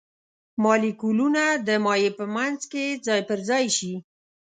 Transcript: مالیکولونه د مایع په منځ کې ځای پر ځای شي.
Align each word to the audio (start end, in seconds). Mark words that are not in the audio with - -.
مالیکولونه 0.63 1.43
د 1.67 1.69
مایع 1.85 2.11
په 2.19 2.25
منځ 2.35 2.59
کې 2.71 2.85
ځای 3.05 3.21
پر 3.29 3.39
ځای 3.49 3.65
شي. 3.77 3.93